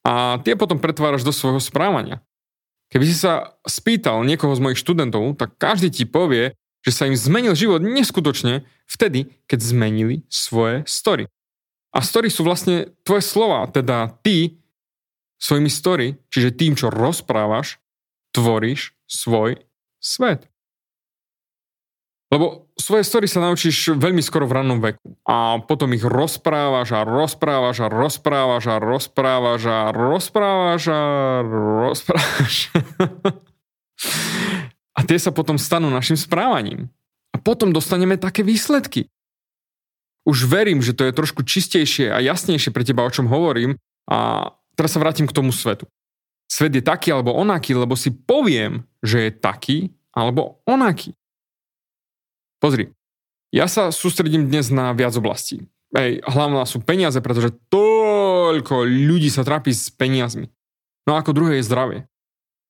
a 0.06 0.38
tie 0.46 0.54
potom 0.54 0.78
pretváraš 0.78 1.26
do 1.26 1.34
svojho 1.34 1.58
správania. 1.58 2.22
Keby 2.94 3.04
si 3.10 3.18
sa 3.18 3.58
spýtal 3.66 4.22
niekoho 4.24 4.54
z 4.54 4.62
mojich 4.62 4.80
študentov, 4.80 5.34
tak 5.42 5.58
každý 5.58 5.90
ti 5.90 6.06
povie, 6.06 6.54
že 6.86 6.94
sa 6.94 7.10
im 7.10 7.18
zmenil 7.18 7.58
život 7.58 7.82
neskutočne 7.82 8.64
vtedy, 8.86 9.34
keď 9.50 9.60
zmenili 9.60 10.24
svoje 10.30 10.86
story. 10.86 11.26
A 11.96 12.00
story 12.04 12.28
sú 12.28 12.44
vlastne 12.44 12.92
tvoje 13.08 13.24
slova, 13.24 13.68
teda 13.72 14.12
ty 14.22 14.60
svojimi 15.38 15.70
story, 15.70 16.08
čiže 16.34 16.58
tým, 16.58 16.74
čo 16.74 16.92
rozprávaš, 16.92 17.78
tvoríš 18.34 18.98
svoj 19.08 19.62
svet. 20.02 20.50
Lebo 22.28 22.68
svoje 22.76 23.08
story 23.08 23.24
sa 23.24 23.40
naučíš 23.40 23.96
veľmi 23.96 24.20
skoro 24.20 24.44
v 24.44 24.60
rannom 24.60 24.84
veku. 24.84 25.16
A 25.24 25.64
potom 25.64 25.96
ich 25.96 26.04
rozprávaš 26.04 26.92
a 26.92 27.08
rozprávaš 27.08 27.78
a 27.80 27.88
rozprávaš 27.88 28.64
a 28.68 28.76
rozprávaš 28.84 29.64
a 29.64 29.80
rozprávaš 29.96 30.84
a 30.92 31.02
rozprávaš. 31.48 32.56
a 34.98 35.00
tie 35.08 35.18
sa 35.18 35.32
potom 35.32 35.56
stanú 35.56 35.88
našim 35.88 36.20
správaním. 36.20 36.92
A 37.32 37.40
potom 37.40 37.72
dostaneme 37.72 38.20
také 38.20 38.44
výsledky. 38.44 39.08
Už 40.28 40.44
verím, 40.44 40.84
že 40.84 40.92
to 40.92 41.08
je 41.08 41.16
trošku 41.16 41.48
čistejšie 41.48 42.12
a 42.12 42.20
jasnejšie 42.20 42.76
pre 42.76 42.84
teba, 42.84 43.08
o 43.08 43.14
čom 43.14 43.32
hovorím. 43.32 43.80
A 44.12 44.52
teraz 44.76 44.92
sa 44.92 45.00
vrátim 45.00 45.24
k 45.24 45.32
tomu 45.32 45.56
svetu. 45.56 45.88
Svet 46.52 46.76
je 46.76 46.84
taký 46.84 47.16
alebo 47.16 47.32
onaký, 47.32 47.76
lebo 47.76 47.96
si 47.96 48.12
poviem, 48.12 48.84
že 49.00 49.28
je 49.28 49.32
taký 49.32 49.78
alebo 50.12 50.60
onaký. 50.68 51.16
Pozri, 52.60 52.92
ja 53.56 53.72
sa 53.72 53.96
sústredím 53.96 54.52
dnes 54.52 54.68
na 54.68 54.92
viac 54.92 55.16
oblastí. 55.16 55.64
Hej, 55.96 56.20
hlavná 56.28 56.68
sú 56.68 56.84
peniaze, 56.84 57.20
pretože 57.24 57.56
toľko 57.72 58.84
ľudí 58.84 59.32
sa 59.32 59.48
trápi 59.48 59.72
s 59.72 59.88
peniazmi. 59.88 60.52
No 61.08 61.16
a 61.16 61.24
ako 61.24 61.32
druhé 61.32 61.64
je 61.64 61.68
zdravie. 61.68 62.00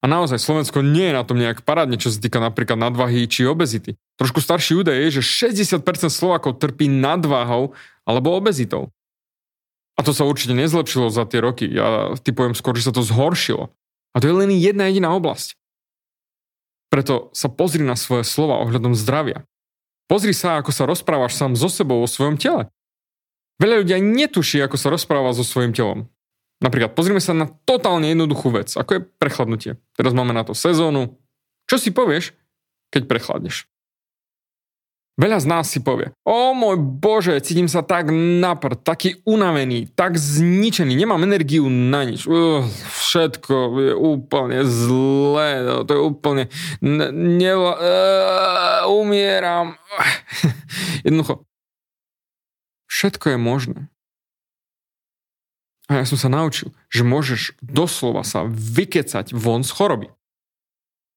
A 0.01 0.05
naozaj 0.05 0.37
Slovensko 0.37 0.85
nie 0.85 1.09
je 1.09 1.17
na 1.17 1.25
tom 1.25 1.41
nejak 1.41 1.65
parádne, 1.65 1.97
čo 1.97 2.13
sa 2.13 2.21
týka 2.21 2.37
napríklad 2.37 2.77
nadvahy 2.77 3.25
či 3.25 3.49
obezity. 3.49 3.97
Trošku 4.21 4.37
starší 4.41 4.77
údaj 4.77 4.97
je, 5.09 5.21
že 5.21 5.49
60% 5.49 5.81
Slovákov 6.13 6.61
trpí 6.61 6.85
nadváhou 6.85 7.73
alebo 8.05 8.37
obezitou. 8.37 8.93
A 9.97 10.05
to 10.05 10.13
sa 10.13 10.29
určite 10.29 10.53
nezlepšilo 10.53 11.09
za 11.09 11.25
tie 11.25 11.41
roky. 11.41 11.65
Ja 11.65 12.13
typujem 12.21 12.53
skôr, 12.53 12.77
že 12.77 12.85
sa 12.85 12.93
to 12.93 13.01
zhoršilo. 13.01 13.73
A 14.13 14.21
to 14.21 14.29
je 14.29 14.37
len 14.37 14.53
jedna 14.53 14.85
jediná 14.85 15.09
oblasť. 15.17 15.57
Preto 16.93 17.33
sa 17.33 17.49
pozri 17.49 17.81
na 17.81 17.97
svoje 17.97 18.21
slova 18.23 18.61
ohľadom 18.61 18.93
zdravia. 18.93 19.43
Pozri 20.07 20.31
sa, 20.31 20.61
ako 20.61 20.71
sa 20.71 20.87
rozprávaš 20.87 21.35
sám 21.35 21.57
so 21.57 21.67
sebou 21.67 21.99
o 21.99 22.07
svojom 22.07 22.39
tele. 22.39 22.69
Veľa 23.57 23.83
ľudia 23.83 23.97
netuší, 23.99 24.61
ako 24.61 24.77
sa 24.77 24.93
rozpráva 24.93 25.33
so 25.33 25.41
svojím 25.41 25.73
telom. 25.73 25.99
Napríklad 26.57 26.97
pozrime 26.97 27.21
sa 27.21 27.37
na 27.37 27.45
totálne 27.69 28.09
jednoduchú 28.09 28.49
vec, 28.49 28.73
ako 28.73 28.91
je 28.97 29.01
prechladnutie. 29.21 29.71
Teraz 29.93 30.17
máme 30.17 30.33
na 30.33 30.41
to 30.41 30.57
sezónu. 30.57 31.13
Čo 31.69 31.77
si 31.77 31.93
povieš, 31.93 32.33
keď 32.89 33.05
prechladneš? 33.05 33.69
Veľa 35.17 35.41
z 35.41 35.49
nás 35.49 35.65
si 35.65 35.81
povie, 35.81 36.13
o 36.21 36.53
môj 36.53 36.77
bože, 36.77 37.33
cítim 37.41 37.65
sa 37.65 37.81
tak 37.81 38.13
napr, 38.13 38.77
taký 38.77 39.17
unavený, 39.25 39.89
tak 39.97 40.13
zničený, 40.13 40.93
nemám 40.93 41.25
energiu 41.25 41.65
na 41.73 42.05
nič. 42.05 42.29
Uh, 42.29 42.61
všetko 43.01 43.53
je 43.81 43.93
úplne 43.97 44.61
zlé, 44.61 45.65
no, 45.65 45.81
to 45.89 45.97
je 45.97 46.01
úplne... 46.05 46.43
Ne, 46.85 47.09
ne, 47.09 47.53
uh, 47.57 48.85
umieram. 48.93 49.81
Jednoducho, 51.05 51.49
všetko 52.85 53.33
je 53.33 53.37
možné. 53.41 53.79
A 55.87 56.03
ja 56.03 56.05
som 56.05 56.19
sa 56.19 56.27
naučil, 56.27 56.75
že 56.91 57.07
môžeš 57.07 57.55
doslova 57.63 58.27
sa 58.27 58.43
vykecať 58.43 59.31
von 59.31 59.63
z 59.63 59.71
choroby. 59.71 60.07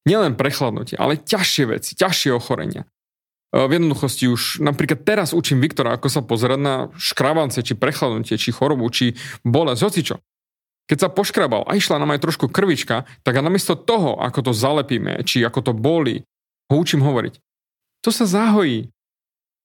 Nielen 0.06 0.38
prechladnutie, 0.38 0.94
ale 0.96 1.18
ťažšie 1.18 1.64
veci, 1.74 1.98
ťažšie 1.98 2.30
ochorenia. 2.32 2.86
Eh, 3.50 3.66
v 3.66 3.82
jednoduchosti 3.82 4.30
už 4.30 4.62
napríklad 4.62 5.02
teraz 5.02 5.34
učím 5.34 5.58
Viktora, 5.58 5.98
ako 5.98 6.06
sa 6.06 6.22
pozerať 6.22 6.60
na 6.62 6.74
škrabance, 6.94 7.58
či 7.66 7.74
prechladnutie, 7.74 8.38
či 8.38 8.54
chorobu, 8.54 8.86
či 8.94 9.18
bolesť, 9.42 9.82
hocičo. 9.82 10.16
Keď 10.86 10.98
sa 10.98 11.08
poškrabal 11.10 11.66
a 11.66 11.78
išla 11.78 12.02
nám 12.02 12.14
aj 12.18 12.22
trošku 12.22 12.50
krvička, 12.50 13.06
tak 13.22 13.38
a 13.38 13.42
namiesto 13.42 13.78
toho, 13.78 14.18
ako 14.18 14.50
to 14.50 14.52
zalepíme, 14.54 15.22
či 15.22 15.42
ako 15.46 15.70
to 15.70 15.72
boli, 15.74 16.26
ho 16.70 16.74
učím 16.78 17.02
hovoriť. 17.02 17.38
To 18.06 18.10
sa 18.10 18.26
zahojí. 18.26 18.90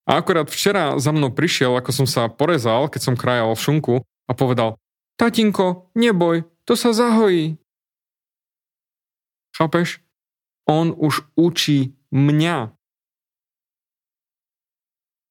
A 0.06 0.22
akorát 0.22 0.46
včera 0.54 1.02
za 1.02 1.10
mnou 1.10 1.34
prišiel, 1.34 1.74
ako 1.74 1.90
som 1.90 2.06
sa 2.06 2.30
porezal, 2.30 2.94
keď 2.94 3.02
som 3.02 3.16
krajal 3.18 3.58
v 3.58 3.64
šunku 3.64 3.96
a 4.06 4.32
povedal, 4.38 4.78
tatinko, 5.16 5.92
neboj, 5.96 6.44
to 6.64 6.74
sa 6.76 6.92
zahojí. 6.92 7.58
Chápeš? 9.56 10.04
On 10.68 10.92
už 10.92 11.24
učí 11.38 11.96
mňa. 12.12 12.74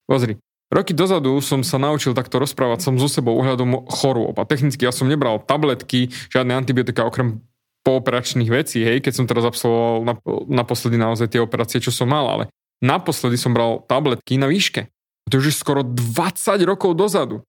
Pozri, 0.05 0.37
roky 0.73 0.93
dozadu 0.93 1.41
som 1.41 1.65
sa 1.65 1.81
naučil 1.81 2.13
takto 2.13 2.37
rozprávať 2.37 2.85
som 2.85 2.95
so 3.01 3.09
sebou 3.09 3.37
ohľadom 3.41 3.89
chorôb 3.89 4.37
a 4.37 4.49
technicky 4.49 4.85
ja 4.85 4.93
som 4.93 5.09
nebral 5.09 5.41
tabletky, 5.41 6.13
žiadne 6.29 6.55
antibiotika 6.55 7.09
okrem 7.09 7.41
pooperačných 7.85 8.49
vecí, 8.49 8.81
hej, 8.81 9.05
keď 9.05 9.13
som 9.13 9.29
teraz 9.29 9.45
absolvoval 9.45 10.17
naposledy 10.49 10.97
naozaj 10.97 11.29
tie 11.29 11.41
operácie, 11.41 11.85
čo 11.85 11.93
som 11.93 12.09
mal, 12.09 12.25
ale 12.25 12.45
naposledy 12.81 13.37
som 13.37 13.53
bral 13.53 13.85
tabletky 13.85 14.41
na 14.41 14.49
výške. 14.49 14.89
To 15.29 15.41
už 15.41 15.53
je 15.53 15.55
skoro 15.57 15.85
20 15.85 16.65
rokov 16.65 16.97
dozadu. 16.97 17.45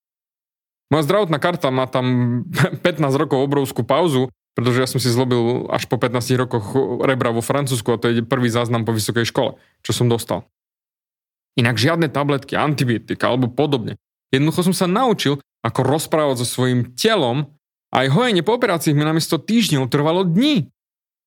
Moja 0.94 1.04
zdravotná 1.06 1.42
karta 1.42 1.74
má 1.74 1.90
tam 1.90 2.06
15 2.86 3.22
rokov 3.22 3.42
obrovskú 3.42 3.82
pauzu, 3.82 4.30
pretože 4.56 4.80
ja 4.80 4.88
som 4.88 5.02
si 5.02 5.12
zlobil 5.12 5.68
až 5.68 5.90
po 5.90 6.00
15 6.00 6.22
rokoch 6.40 6.66
rebra 7.04 7.34
vo 7.34 7.44
Francúzsku 7.44 7.92
a 7.92 8.00
to 8.00 8.12
je 8.12 8.24
prvý 8.24 8.48
záznam 8.48 8.88
po 8.88 8.96
vysokej 8.96 9.28
škole, 9.28 9.60
čo 9.84 9.92
som 9.92 10.08
dostal. 10.08 10.48
Inak 11.56 11.80
žiadne 11.80 12.12
tabletky, 12.12 12.56
antibiotika 12.56 13.32
alebo 13.32 13.52
podobne. 13.52 14.00
Jednoducho 14.32 14.72
som 14.72 14.76
sa 14.76 14.88
naučil, 14.88 15.40
ako 15.64 15.82
rozprávať 15.82 16.44
so 16.44 16.48
svojím 16.48 16.94
telom 16.96 17.56
a 17.92 18.04
aj 18.06 18.12
hojenie 18.12 18.44
po 18.44 18.60
operácii 18.60 18.92
mi 18.92 19.08
namiesto 19.08 19.40
týždňov 19.40 19.88
trvalo 19.88 20.28
dní. 20.28 20.68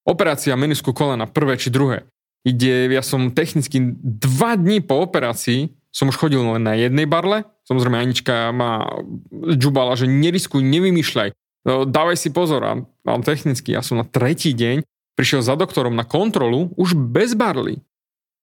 Operácia 0.05 0.57
menisku 0.57 0.93
kolena, 0.93 1.29
prvé 1.29 1.57
či 1.57 1.73
druhé. 1.73 2.09
Ide, 2.47 2.93
ja 2.93 3.03
som 3.05 3.33
technicky 3.35 3.81
dva 4.01 4.57
dní 4.57 4.81
po 4.81 5.01
operácii 5.05 5.73
som 5.93 6.13
už 6.13 6.21
chodil 6.21 6.39
len 6.39 6.63
na 6.63 6.77
jednej 6.77 7.09
barle. 7.09 7.49
Samozrejme 7.69 8.01
Anička 8.01 8.49
ma 8.51 8.89
džubala, 9.31 9.93
že 9.93 10.09
neriskuj, 10.09 10.65
nevymýšľaj. 10.65 11.37
No, 11.69 11.85
dávaj 11.85 12.17
si 12.17 12.33
pozor. 12.33 12.65
A, 12.65 12.73
a 12.81 13.13
technicky 13.21 13.77
ja 13.77 13.85
som 13.85 14.01
na 14.01 14.09
tretí 14.09 14.57
deň 14.57 14.89
prišiel 15.19 15.45
za 15.45 15.53
doktorom 15.53 15.93
na 15.93 16.09
kontrolu 16.09 16.73
už 16.81 16.97
bez 16.97 17.37
barly. 17.37 17.85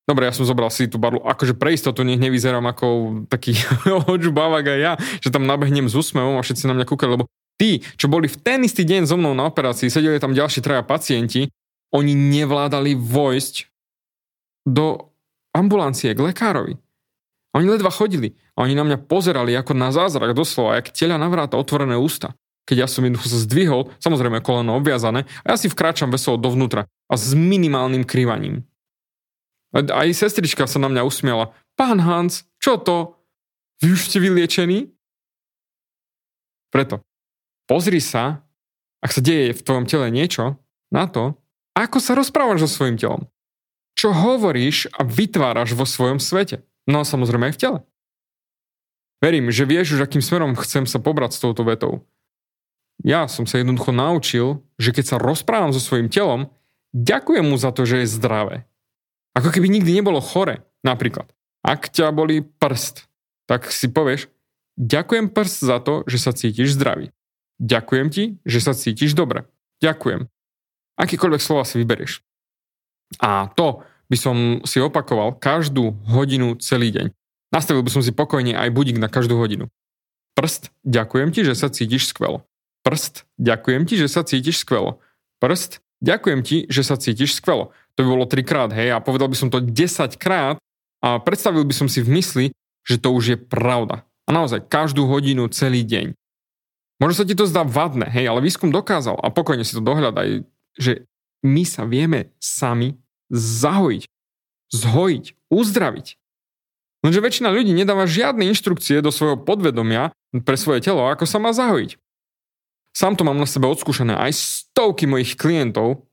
Dobre, 0.05 0.29
ja 0.29 0.33
som 0.37 0.45
zobral 0.45 0.69
si 0.69 0.85
tú 0.85 1.01
barlu, 1.01 1.17
akože 1.25 1.57
pre 1.57 1.73
istotu 1.73 2.05
nech 2.05 2.21
nevyzerám 2.21 2.61
ako 2.69 2.87
taký 3.25 3.57
odžubávak 4.13 4.77
aj 4.77 4.79
ja, 4.79 4.93
že 5.17 5.33
tam 5.33 5.49
nabehnem 5.49 5.89
s 5.89 5.97
úsmevom 5.97 6.37
a 6.37 6.45
všetci 6.45 6.69
na 6.69 6.77
mňa 6.77 6.85
kúkali, 6.85 7.17
lebo 7.17 7.25
tí, 7.57 7.81
čo 7.97 8.05
boli 8.05 8.29
v 8.29 8.37
ten 8.37 8.61
istý 8.61 8.85
deň 8.85 9.09
so 9.09 9.17
mnou 9.17 9.33
na 9.33 9.49
operácii, 9.49 9.89
sedeli 9.89 10.21
tam 10.21 10.37
ďalší 10.37 10.61
traja 10.61 10.85
pacienti, 10.85 11.49
oni 11.89 12.13
nevládali 12.13 12.93
vojsť 12.93 13.65
do 14.69 15.09
ambulancie 15.57 16.13
k 16.13 16.21
lekárovi. 16.21 16.77
Oni 17.55 17.71
ledva 17.71 17.87
chodili 17.87 18.35
a 18.59 18.67
oni 18.67 18.75
na 18.75 18.83
mňa 18.83 19.07
pozerali 19.07 19.55
ako 19.55 19.71
na 19.71 19.95
zázrak 19.95 20.35
doslova, 20.35 20.83
jak 20.83 20.91
teľa 20.91 21.15
navráta 21.15 21.55
otvorené 21.55 21.95
ústa. 21.95 22.35
Keď 22.67 22.83
ja 22.83 22.87
som 22.91 23.07
jednoducho 23.07 23.31
sa 23.33 23.39
zdvihol, 23.39 23.81
samozrejme 24.03 24.43
koleno 24.43 24.75
obviazané, 24.75 25.23
a 25.47 25.55
ja 25.55 25.57
si 25.57 25.71
vkráčam 25.71 26.11
veselo 26.11 26.35
dovnútra 26.35 26.91
a 27.07 27.13
s 27.15 27.31
minimálnym 27.31 28.03
krývaním. 28.03 28.67
Aj 29.75 30.07
sestrička 30.11 30.67
sa 30.67 30.79
na 30.79 30.87
mňa 30.87 31.03
usmiela. 31.03 31.51
Pán 31.75 31.99
Hans, 31.99 32.47
čo 32.63 32.79
to? 32.79 33.19
Vy 33.83 33.91
už 33.91 34.07
ste 34.07 34.23
vyliečení? 34.23 34.95
Preto, 36.71 37.03
pozri 37.67 37.99
sa, 37.99 38.43
ak 39.03 39.11
sa 39.11 39.19
deje 39.19 39.51
v 39.51 39.63
tvojom 39.63 39.85
tele 39.87 40.07
niečo, 40.11 40.59
na 40.91 41.11
to, 41.11 41.35
ako 41.75 41.99
sa 41.99 42.15
rozprávaš 42.15 42.67
so 42.67 42.69
svojim 42.79 42.95
telom. 42.95 43.27
Čo 43.99 44.15
hovoríš 44.15 44.87
a 44.95 45.03
vytváraš 45.03 45.75
vo 45.75 45.83
svojom 45.83 46.23
svete. 46.23 46.63
No 46.85 47.01
a 47.01 47.07
samozrejme 47.07 47.49
aj 47.49 47.55
v 47.57 47.61
tele. 47.61 47.79
Verím, 49.23 49.49
že 49.49 49.65
vieš 49.65 49.97
už, 49.97 50.05
akým 50.05 50.21
smerom 50.21 50.53
chcem 50.59 50.85
sa 50.85 51.01
pobrať 51.01 51.33
s 51.33 51.41
touto 51.41 51.65
vetou. 51.65 52.05
Ja 53.01 53.25
som 53.25 53.49
sa 53.49 53.59
jednoducho 53.59 53.91
naučil, 53.91 54.63
že 54.77 54.93
keď 54.93 55.05
sa 55.15 55.17
rozprávam 55.17 55.73
so 55.73 55.81
svojím 55.81 56.07
telom, 56.07 56.53
ďakujem 56.93 57.43
mu 57.43 57.57
za 57.57 57.73
to, 57.73 57.83
že 57.83 58.05
je 58.05 58.13
zdravé. 58.13 58.69
Ako 59.35 59.51
keby 59.51 59.67
nikdy 59.67 59.99
nebolo 59.99 60.23
chore. 60.23 60.63
Napríklad, 60.85 61.27
ak 61.65 61.89
ťa 61.89 62.13
boli 62.13 62.45
prst, 62.45 63.09
tak 63.49 63.67
si 63.73 63.89
povieš, 63.89 64.29
ďakujem 64.77 65.33
prst 65.33 65.59
za 65.65 65.81
to, 65.81 66.05
že 66.05 66.21
sa 66.21 66.31
cítiš 66.31 66.77
zdravý. 66.77 67.09
Ďakujem 67.57 68.07
ti, 68.13 68.23
že 68.45 68.59
sa 68.61 68.77
cítiš 68.77 69.17
dobre. 69.17 69.49
Ďakujem. 69.81 70.29
Akýkoľvek 70.95 71.41
slova 71.41 71.65
si 71.67 71.81
vyberieš. 71.81 72.21
A 73.19 73.49
to 73.57 73.83
by 74.09 74.17
som 74.17 74.35
si 74.63 74.77
opakoval 74.81 75.37
každú 75.37 75.97
hodinu 76.05 76.57
celý 76.61 76.93
deň. 76.93 77.11
Nastavil 77.53 77.81
by 77.85 77.91
som 77.93 78.03
si 78.03 78.11
pokojne 78.11 78.53
aj 78.53 78.69
budík 78.73 78.97
na 78.99 79.09
každú 79.09 79.39
hodinu. 79.39 79.71
Prst, 80.35 80.69
ďakujem 80.83 81.31
ti, 81.31 81.47
že 81.47 81.55
sa 81.55 81.71
cítiš 81.71 82.11
skvelo. 82.11 82.43
Prst, 82.83 83.23
ďakujem 83.39 83.87
ti, 83.87 83.95
že 83.95 84.11
sa 84.11 84.21
cítiš 84.21 84.67
skvelo. 84.67 84.99
Prst, 85.39 85.79
ďakujem 86.03 86.41
ti, 86.43 86.57
že 86.67 86.83
sa 86.83 86.99
cítiš 86.99 87.39
skvelo. 87.39 87.71
To 87.95 88.03
by 88.03 88.07
bolo 88.11 88.25
trikrát, 88.27 88.69
hej, 88.75 88.91
a 88.91 88.99
povedal 88.99 89.31
by 89.31 89.37
som 89.39 89.47
to 89.47 89.63
10 89.63 90.19
krát 90.19 90.59
a 90.99 91.17
predstavil 91.23 91.63
by 91.63 91.71
som 91.71 91.87
si 91.87 92.03
v 92.03 92.19
mysli, 92.19 92.45
že 92.83 92.99
to 92.99 93.15
už 93.15 93.23
je 93.25 93.37
pravda. 93.39 94.03
A 94.27 94.35
naozaj, 94.35 94.67
každú 94.67 95.07
hodinu, 95.07 95.47
celý 95.47 95.87
deň. 95.87 96.11
Možno 96.99 97.15
sa 97.15 97.27
ti 97.27 97.35
to 97.35 97.47
zdá 97.47 97.63
vadné, 97.63 98.07
hej, 98.11 98.27
ale 98.27 98.43
výskum 98.43 98.71
dokázal, 98.71 99.15
a 99.19 99.31
pokojne 99.31 99.63
si 99.63 99.75
to 99.75 99.83
dohľadaj, 99.83 100.43
že 100.75 101.07
my 101.45 101.63
sa 101.63 101.87
vieme 101.87 102.35
sami 102.41 102.99
zahojiť, 103.33 104.03
zhojiť, 104.73 105.25
uzdraviť. 105.49 106.07
Lenže 107.05 107.21
väčšina 107.21 107.53
ľudí 107.53 107.69
nedáva 107.69 108.09
žiadne 108.09 108.49
inštrukcie 108.49 108.97
do 109.05 109.13
svojho 109.13 109.37
podvedomia 109.37 110.09
pre 110.41 110.57
svoje 110.57 110.81
telo, 110.81 111.05
ako 111.05 111.29
sa 111.29 111.37
má 111.37 111.53
zahojiť. 111.53 112.01
Sám 112.95 113.19
to 113.19 113.27
mám 113.27 113.37
na 113.37 113.45
sebe 113.45 113.69
odskúšané 113.69 114.15
aj 114.17 114.31
stovky 114.33 115.05
mojich 115.05 115.37
klientov, 115.37 116.07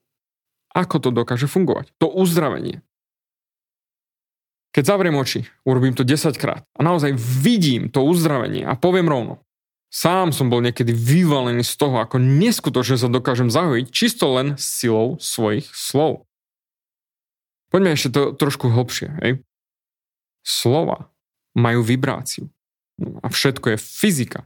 ako 0.74 0.96
to 0.98 1.08
dokáže 1.14 1.48
fungovať. 1.48 1.94
To 2.02 2.12
uzdravenie. 2.12 2.84
Keď 4.72 4.84
zavriem 4.88 5.16
oči, 5.20 5.44
urobím 5.68 5.92
to 5.92 6.00
10 6.00 6.32
krát 6.40 6.64
a 6.76 6.80
naozaj 6.80 7.12
vidím 7.16 7.92
to 7.92 8.00
uzdravenie 8.04 8.64
a 8.64 8.72
poviem 8.72 9.04
rovno. 9.04 9.44
Sám 9.92 10.32
som 10.32 10.48
bol 10.48 10.64
niekedy 10.64 10.96
vyvalený 10.96 11.60
z 11.60 11.76
toho, 11.76 12.00
ako 12.00 12.16
neskutočne 12.16 12.96
sa 12.96 13.12
dokážem 13.12 13.52
zahojiť 13.52 13.86
čisto 13.92 14.32
len 14.32 14.56
silou 14.56 15.20
svojich 15.20 15.68
slov. 15.76 16.24
Poďme 17.72 17.96
ešte 17.96 18.12
to 18.12 18.36
trošku 18.36 18.68
hlbšie. 18.68 19.08
Hej? 19.24 19.32
slova 20.42 21.08
majú 21.54 21.80
vibráciu. 21.86 22.50
No 22.98 23.18
a 23.22 23.30
všetko 23.30 23.74
je 23.74 23.78
fyzika. 23.78 24.40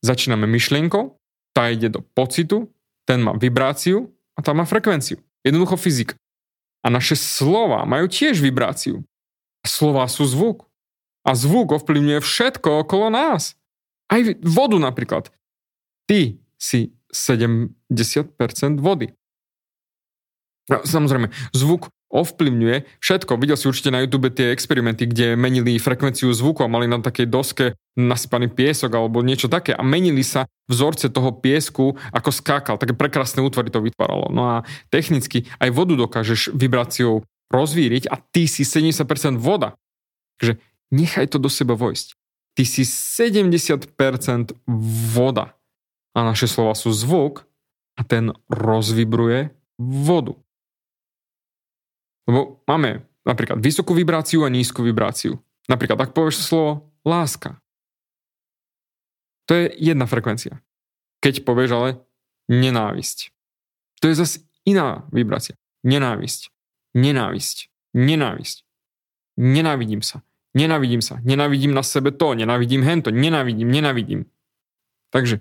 Začíname 0.00 0.46
myšlienkou, 0.48 1.18
tá 1.52 1.70
ide 1.70 1.90
do 1.90 2.00
pocitu, 2.02 2.70
ten 3.04 3.20
má 3.20 3.36
vibráciu 3.36 4.14
a 4.34 4.42
tá 4.42 4.56
má 4.56 4.64
frekvenciu. 4.64 5.20
Jednoducho 5.44 5.76
fyzika. 5.76 6.16
A 6.84 6.92
naše 6.92 7.16
slova 7.16 7.84
majú 7.84 8.08
tiež 8.08 8.40
vibráciu. 8.40 9.04
Slova 9.64 10.04
sú 10.08 10.28
zvuk. 10.28 10.68
A 11.24 11.32
zvuk 11.32 11.72
ovplyvňuje 11.72 12.20
všetko 12.20 12.84
okolo 12.84 13.08
nás. 13.08 13.56
Aj 14.12 14.20
vodu 14.44 14.76
napríklad. 14.76 15.32
Ty 16.04 16.36
si 16.60 16.92
70% 17.08 17.72
vody. 18.84 19.16
No, 20.68 20.84
samozrejme, 20.84 21.32
zvuk 21.56 21.88
ovplyvňuje 22.14 23.02
všetko. 23.02 23.34
Videl 23.42 23.58
si 23.58 23.66
určite 23.66 23.90
na 23.90 23.98
YouTube 23.98 24.30
tie 24.30 24.54
experimenty, 24.54 25.10
kde 25.10 25.34
menili 25.34 25.82
frekvenciu 25.82 26.30
zvuku 26.30 26.62
a 26.62 26.70
mali 26.70 26.86
na 26.86 27.02
takej 27.02 27.26
doske 27.26 27.74
nasypaný 27.98 28.54
piesok 28.54 28.94
alebo 28.94 29.26
niečo 29.26 29.50
také 29.50 29.74
a 29.74 29.82
menili 29.82 30.22
sa 30.22 30.46
vzorce 30.70 31.10
toho 31.10 31.34
piesku, 31.34 31.98
ako 32.14 32.30
skákal. 32.30 32.78
Také 32.78 32.94
prekrásne 32.94 33.42
útvary 33.42 33.74
to 33.74 33.82
vytváralo. 33.82 34.30
No 34.30 34.42
a 34.46 34.56
technicky 34.94 35.50
aj 35.58 35.74
vodu 35.74 35.98
dokážeš 35.98 36.54
vibráciou 36.54 37.26
rozvíriť 37.50 38.08
a 38.08 38.16
ty 38.18 38.46
si 38.46 38.62
70% 38.62 39.38
voda. 39.38 39.74
Takže 40.38 40.62
nechaj 40.94 41.34
to 41.34 41.38
do 41.42 41.50
seba 41.50 41.74
vojsť. 41.74 42.14
Ty 42.54 42.62
si 42.62 42.86
70% 42.86 43.90
voda. 45.10 45.58
A 46.14 46.22
naše 46.22 46.46
slova 46.46 46.78
sú 46.78 46.94
zvuk 46.94 47.42
a 47.98 48.06
ten 48.06 48.30
rozvibruje 48.46 49.50
vodu. 49.78 50.38
Lebo 52.24 52.64
máme 52.64 53.04
napríklad 53.24 53.60
vysokú 53.60 53.96
vibráciu 53.96 54.44
a 54.44 54.52
nízku 54.52 54.84
vibráciu. 54.84 55.40
Napríklad, 55.68 55.96
ak 55.96 56.12
povieš 56.12 56.44
slovo 56.44 56.92
láska. 57.04 57.60
To 59.48 59.56
je 59.56 59.72
jedna 59.76 60.08
frekvencia. 60.08 60.60
Keď 61.20 61.44
povieš 61.44 61.70
ale 61.72 61.90
nenávisť. 62.48 63.32
To 64.00 64.12
je 64.12 64.14
zase 64.16 64.44
iná 64.68 65.08
vibrácia. 65.12 65.56
Nenávisť. 65.84 66.52
Nenávisť. 66.96 67.68
Nenávisť. 67.96 68.56
Nenávidím 69.40 70.00
sa. 70.04 70.24
Nenávidím 70.54 71.00
sa. 71.00 71.20
Nenávidím 71.24 71.72
na 71.72 71.84
sebe 71.84 72.12
to. 72.12 72.36
Nenávidím 72.36 72.84
hento. 72.84 73.08
Nenávidím. 73.12 73.68
Nenávidím. 73.68 74.20
Takže, 75.12 75.40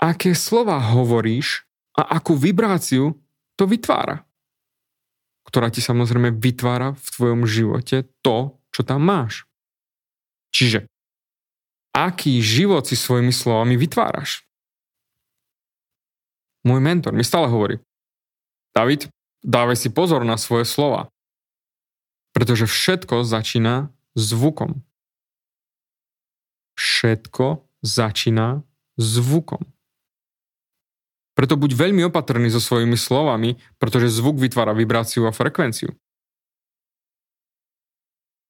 aké 0.00 0.34
slova 0.34 0.80
hovoríš 0.80 1.68
a 1.94 2.18
akú 2.18 2.34
vibráciu 2.34 3.14
to 3.54 3.64
vytvára 3.68 4.26
ktorá 5.44 5.68
ti 5.68 5.84
samozrejme 5.84 6.32
vytvára 6.34 6.96
v 6.96 7.08
tvojom 7.14 7.42
živote 7.44 8.08
to, 8.24 8.56
čo 8.72 8.80
tam 8.82 9.04
máš. 9.04 9.44
Čiže, 10.50 10.88
aký 11.92 12.40
život 12.40 12.88
si 12.88 12.96
svojimi 12.96 13.30
slovami 13.30 13.76
vytváraš? 13.76 14.42
Môj 16.64 16.80
mentor 16.80 17.12
mi 17.12 17.22
stále 17.22 17.46
hovorí, 17.52 17.76
David, 18.72 19.12
dávaj 19.44 19.76
si 19.76 19.88
pozor 19.92 20.24
na 20.24 20.40
svoje 20.40 20.64
slova, 20.64 21.12
pretože 22.32 22.64
všetko 22.64 23.22
začína 23.22 23.92
zvukom. 24.16 24.80
Všetko 26.74 27.62
začína 27.84 28.64
zvukom. 28.96 29.73
Preto 31.34 31.58
buď 31.58 31.74
veľmi 31.74 32.06
opatrný 32.06 32.46
so 32.46 32.62
svojimi 32.62 32.94
slovami, 32.94 33.58
pretože 33.82 34.14
zvuk 34.14 34.38
vytvára 34.38 34.70
vibráciu 34.70 35.26
a 35.26 35.34
frekvenciu. 35.34 35.90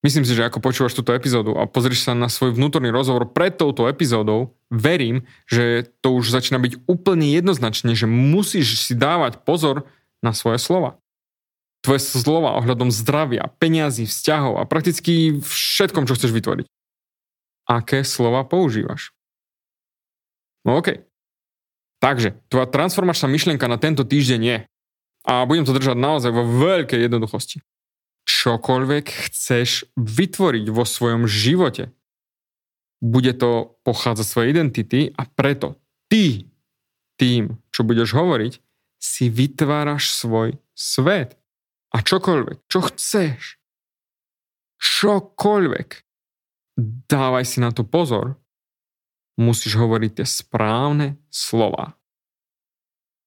Myslím 0.05 0.29
si, 0.29 0.37
že 0.37 0.45
ako 0.45 0.61
počúvaš 0.61 0.93
túto 0.93 1.17
epizódu 1.17 1.57
a 1.57 1.65
pozrieš 1.65 2.05
sa 2.05 2.13
na 2.13 2.29
svoj 2.29 2.53
vnútorný 2.53 2.93
rozhovor 2.93 3.33
pred 3.33 3.57
touto 3.57 3.89
epizódou, 3.89 4.53
verím, 4.69 5.25
že 5.49 5.89
to 6.05 6.13
už 6.13 6.29
začína 6.29 6.61
byť 6.61 6.85
úplne 6.85 7.33
jednoznačne, 7.33 7.97
že 7.97 8.05
musíš 8.05 8.85
si 8.85 8.93
dávať 8.93 9.41
pozor 9.49 9.89
na 10.21 10.37
svoje 10.37 10.61
slova. 10.61 11.01
Tvoje 11.81 12.05
slova 12.05 12.61
ohľadom 12.61 12.93
zdravia, 12.93 13.49
peňazí, 13.57 14.05
vzťahov 14.05 14.61
a 14.61 14.69
prakticky 14.69 15.41
všetkom, 15.41 16.05
čo 16.05 16.21
chceš 16.21 16.37
vytvoriť. 16.37 16.69
Aké 17.65 18.05
slova 18.05 18.45
používaš? 18.45 19.17
No 20.69 20.77
okej, 20.85 21.01
okay. 21.01 21.14
Takže, 22.05 22.37
tvoja 22.53 22.69
transformačná 22.69 23.33
myšlienka 23.33 23.65
na 23.65 23.81
tento 23.81 24.05
týždeň 24.05 24.41
je, 24.45 24.57
a 25.25 25.49
budem 25.49 25.65
to 25.65 25.73
držať 25.73 25.97
naozaj 25.97 26.37
vo 26.37 26.45
veľkej 26.45 27.01
jednoduchosti, 27.01 27.65
čokoľvek 28.29 29.33
chceš 29.33 29.89
vytvoriť 29.97 30.69
vo 30.69 30.85
svojom 30.85 31.25
živote, 31.25 31.97
bude 33.01 33.33
to 33.33 33.81
pochádzať 33.89 34.27
svojej 34.29 34.53
identity 34.53 35.17
a 35.17 35.25
preto 35.25 35.81
ty 36.13 36.45
tým, 37.17 37.57
čo 37.73 37.89
budeš 37.89 38.13
hovoriť, 38.13 38.61
si 39.01 39.33
vytváraš 39.33 40.13
svoj 40.13 40.61
svet. 40.77 41.41
A 41.89 42.05
čokoľvek, 42.05 42.69
čo 42.69 42.85
chceš, 42.85 43.57
čokoľvek, 44.77 45.89
dávaj 47.09 47.45
si 47.49 47.65
na 47.65 47.73
to 47.73 47.81
pozor, 47.89 48.37
musíš 49.35 49.79
hovoriť 49.79 50.23
tie 50.23 50.27
správne 50.27 51.19
slova. 51.31 51.99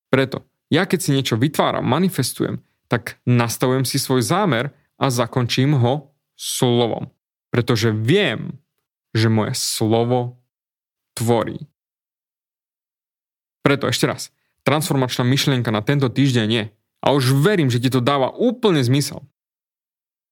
Preto, 0.07 0.47
ja 0.71 0.87
keď 0.87 0.99
si 0.99 1.13
niečo 1.15 1.35
vytváram, 1.35 1.83
manifestujem, 1.83 2.63
tak 2.87 3.19
nastavujem 3.27 3.83
si 3.83 3.99
svoj 3.99 4.23
zámer 4.23 4.71
a 4.95 5.11
zakončím 5.11 5.75
ho 5.75 6.15
slovom. 6.39 7.11
Pretože 7.51 7.91
viem, 7.91 8.59
že 9.11 9.27
moje 9.27 9.55
slovo 9.55 10.39
tvorí. 11.15 11.67
Preto 13.63 13.91
ešte 13.91 14.07
raz, 14.07 14.31
transformačná 14.63 15.27
myšlienka 15.27 15.71
na 15.71 15.83
tento 15.83 16.07
týždeň 16.07 16.47
je, 16.47 16.65
a 17.03 17.13
už 17.13 17.39
verím, 17.39 17.71
že 17.71 17.79
ti 17.79 17.87
to 17.91 18.03
dáva 18.03 18.33
úplne 18.35 18.81
zmysel. 18.83 19.23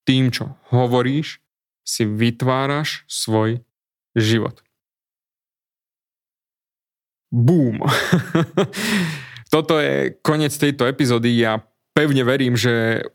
Tým, 0.05 0.29
čo 0.33 0.57
hovoríš, 0.73 1.39
si 1.85 2.03
vytváraš 2.03 3.05
svoj 3.05 3.61
život. 4.17 4.65
Boom. 7.33 7.81
Toto 9.53 9.79
je 9.79 10.17
koniec 10.19 10.51
tejto 10.51 10.85
epizódy. 10.89 11.35
Ja 11.39 11.63
pevne 11.95 12.27
verím, 12.27 12.59
že 12.59 13.05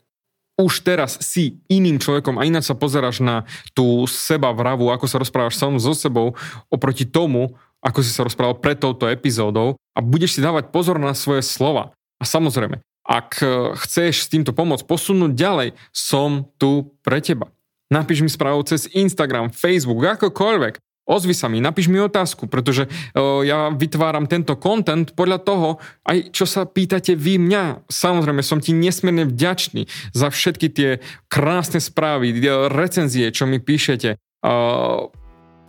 už 0.59 0.85
teraz 0.85 1.17
si 1.21 1.61
iným 1.71 1.97
človekom 1.97 2.37
a 2.37 2.45
ináč 2.45 2.69
sa 2.69 2.77
pozeráš 2.77 3.23
na 3.23 3.47
tú 3.73 4.05
seba 4.05 4.53
vravu, 4.53 4.93
ako 4.93 5.05
sa 5.09 5.21
rozprávaš 5.21 5.57
sám 5.57 5.81
so 5.81 5.95
sebou 5.97 6.37
oproti 6.69 7.07
tomu, 7.07 7.57
ako 7.81 8.05
si 8.05 8.13
sa 8.13 8.21
rozprával 8.21 8.61
pred 8.61 8.77
touto 8.77 9.09
epizódou 9.09 9.73
a 9.97 9.99
budeš 9.99 10.37
si 10.37 10.41
dávať 10.43 10.69
pozor 10.69 11.01
na 11.01 11.17
svoje 11.17 11.41
slova. 11.41 11.95
A 12.21 12.23
samozrejme, 12.27 12.77
ak 13.01 13.41
chceš 13.81 14.29
s 14.29 14.31
týmto 14.31 14.53
pomôcť 14.53 14.85
posunúť 14.85 15.33
ďalej, 15.33 15.69
som 15.89 16.45
tu 16.61 16.93
pre 17.01 17.17
teba. 17.17 17.49
Napíš 17.91 18.21
mi 18.23 18.29
správu 18.29 18.61
cez 18.63 18.87
Instagram, 18.93 19.51
Facebook, 19.51 20.05
akokoľvek 20.05 20.79
ozvi 21.11 21.35
sa 21.35 21.51
mi, 21.51 21.59
napíš 21.59 21.91
mi 21.91 21.99
otázku, 21.99 22.47
pretože 22.47 22.87
o, 23.11 23.43
ja 23.43 23.67
vytváram 23.75 24.31
tento 24.31 24.55
content 24.55 25.11
podľa 25.11 25.39
toho, 25.43 25.69
aj 26.07 26.31
čo 26.31 26.47
sa 26.47 26.63
pýtate 26.63 27.19
vy 27.19 27.35
mňa. 27.35 27.91
Samozrejme, 27.91 28.39
som 28.39 28.63
ti 28.63 28.71
nesmierne 28.71 29.27
vďačný 29.27 29.91
za 30.15 30.31
všetky 30.31 30.67
tie 30.71 30.89
krásne 31.27 31.83
správy, 31.83 32.31
recenzie, 32.71 33.27
čo 33.35 33.43
mi 33.43 33.59
píšete. 33.59 34.15
O, 34.41 35.11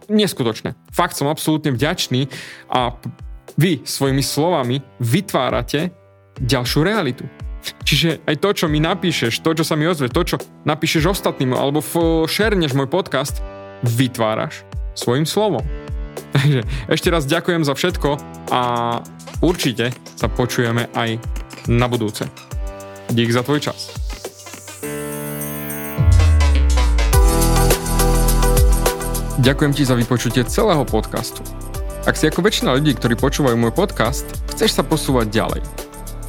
neskutočné. 0.07 0.79
Fakt 0.95 1.19
som 1.19 1.27
absolútne 1.27 1.75
vďačný 1.75 2.31
a 2.71 2.95
vy 3.59 3.85
svojimi 3.85 4.23
slovami 4.25 4.81
vytvárate 5.03 5.93
ďalšiu 6.41 6.81
realitu. 6.87 7.29
Čiže 7.63 8.27
aj 8.27 8.37
to, 8.43 8.49
čo 8.59 8.67
mi 8.67 8.83
napíšeš, 8.83 9.39
to, 9.39 9.55
čo 9.55 9.63
sa 9.63 9.79
mi 9.79 9.87
ozve, 9.87 10.11
to, 10.11 10.27
čo 10.27 10.37
napíšeš 10.67 11.15
ostatným, 11.15 11.55
alebo 11.55 11.79
šerneš 12.27 12.75
môj 12.75 12.91
podcast, 12.91 13.39
vytváraš 13.87 14.82
svojim 14.95 15.27
slovom. 15.29 15.65
Takže 16.37 16.61
ešte 16.89 17.09
raz 17.13 17.29
ďakujem 17.29 17.63
za 17.65 17.77
všetko 17.77 18.11
a 18.53 18.61
určite 19.45 19.93
sa 20.17 20.29
počujeme 20.29 20.89
aj 20.97 21.21
na 21.69 21.87
budúce. 21.87 22.27
Dík 23.13 23.31
za 23.31 23.45
tvoj 23.45 23.61
čas. 23.61 24.03
Ďakujem 29.43 29.73
ti 29.75 29.83
za 29.83 29.99
vypočutie 29.99 30.47
celého 30.47 30.87
podcastu. 30.87 31.43
Ak 32.07 32.15
si 32.15 32.31
ako 32.31 32.47
väčšina 32.47 32.79
ľudí, 32.79 32.95
ktorí 32.95 33.19
počúvajú 33.19 33.59
môj 33.59 33.75
podcast, 33.75 34.27
chceš 34.55 34.79
sa 34.79 34.87
posúvať 34.87 35.35
ďalej. 35.35 35.92